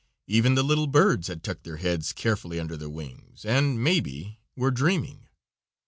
[0.25, 4.71] Even the little birds had tucked their heads carefully under their wings and, maybe, were
[4.71, 5.27] dreaming.